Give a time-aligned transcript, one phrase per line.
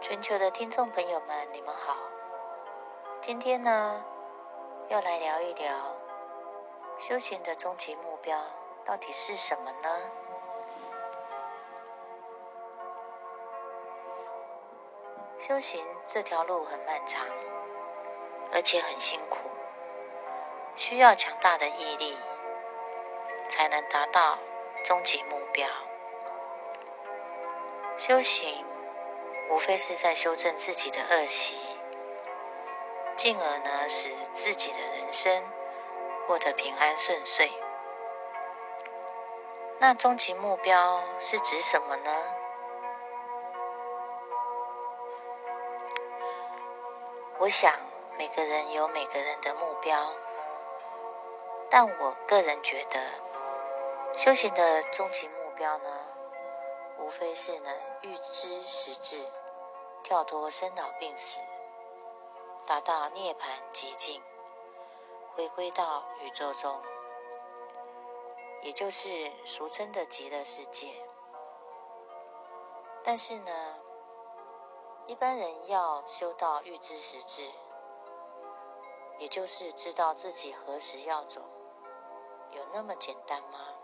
[0.00, 1.96] 全球的听众朋友们，你们好。
[3.20, 4.04] 今天呢，
[4.88, 5.94] 要来聊一聊
[6.98, 8.40] 修行的终极目标
[8.84, 10.00] 到底是什么呢？
[15.40, 17.26] 修行这条路很漫长，
[18.52, 19.38] 而且很辛苦，
[20.76, 22.16] 需要强大的毅力，
[23.50, 24.38] 才能达到
[24.84, 25.68] 终极目标。
[27.96, 28.64] 修行
[29.50, 31.56] 无非是在修正自己的恶习，
[33.16, 35.42] 进而呢使自己的人生
[36.26, 37.50] 过得平安顺遂。
[39.80, 42.10] 那终极目标是指什么呢？
[47.38, 47.72] 我想
[48.18, 50.12] 每个人有每个人的目标，
[51.70, 53.00] 但我个人觉得，
[54.16, 55.88] 修行的终极目标呢？
[56.98, 59.24] 无非是能预知实质，
[60.02, 61.40] 跳脱生老病死，
[62.66, 63.40] 达到涅槃
[63.72, 64.22] 极境，
[65.34, 66.80] 回归到宇宙中，
[68.62, 70.94] 也就是俗称的极乐世界。
[73.04, 73.76] 但是呢，
[75.06, 77.50] 一般人要修到预知实质，
[79.18, 81.42] 也就是知道自己何时要走，
[82.52, 83.74] 有那么简单吗？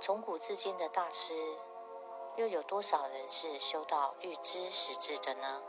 [0.00, 1.34] 从古至今的大师，
[2.38, 5.60] 又有多少人是修到预知实质的呢？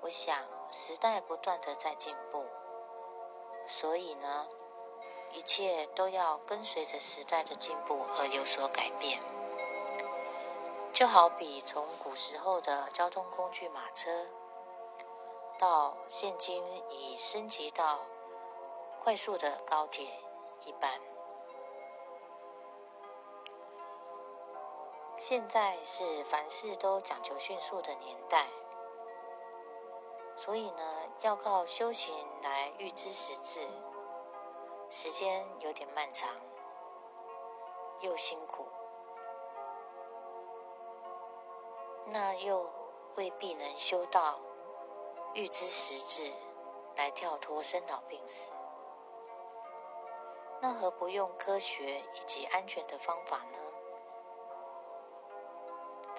[0.00, 2.46] 我想，时代不断的在进步，
[3.66, 4.46] 所以呢，
[5.32, 9.20] 一切都要跟随着时代的进步而有所改变。
[10.92, 14.28] 就好比从古时候的交通工具马车，
[15.58, 17.98] 到现今已升级到
[19.02, 20.06] 快速的高铁
[20.60, 21.17] 一般。
[25.20, 28.46] 现在是凡事都讲求迅速的年代，
[30.36, 33.68] 所以呢，要靠修行来预知实质，
[34.88, 36.30] 时间有点漫长，
[38.00, 38.64] 又辛苦，
[42.06, 42.70] 那又
[43.16, 44.38] 未必能修到
[45.34, 46.32] 预知实质
[46.96, 48.52] 来跳脱生老病死，
[50.60, 53.58] 那何不用科学以及安全的方法呢？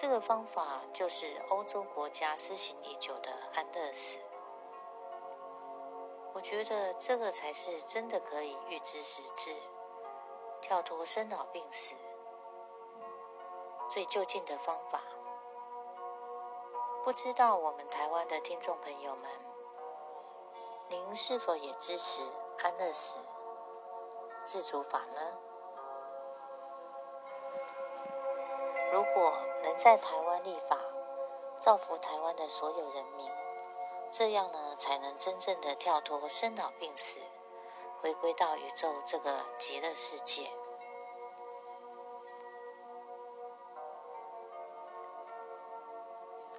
[0.01, 4.17] 这个方法就是欧洲国家施行已久的安乐死。
[6.31, 9.53] 我觉得这个才是真的可以预知实质、
[10.61, 11.95] 跳脱生老病死
[13.89, 15.01] 最就近的方法。
[17.03, 19.25] 不知道我们台湾的听众朋友们，
[20.87, 22.23] 您是否也支持
[22.63, 23.19] 安乐死
[24.45, 25.48] 自主法呢？
[28.91, 30.77] 如果能在台湾立法，
[31.59, 33.29] 造福台湾的所有人民，
[34.11, 37.19] 这样呢，才能真正的跳脱生老病死，
[38.01, 40.49] 回归到宇宙这个极乐世界。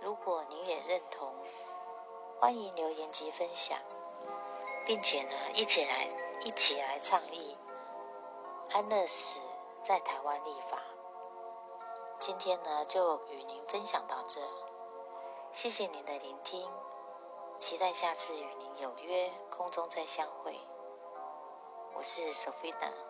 [0.01, 1.35] 如果您也认同，
[2.39, 3.77] 欢迎留言及分享，
[4.87, 6.09] 并且呢，一起来
[6.45, 7.59] 一起来倡议
[8.71, 9.41] 安乐死
[9.83, 10.79] 在台湾立法。
[12.21, 14.43] 今天呢，就与您分享到这，
[15.51, 16.71] 谢谢您的聆听，
[17.59, 20.61] 期待下次与您有约，空中再相会。
[21.95, 23.10] 我是 Sophia。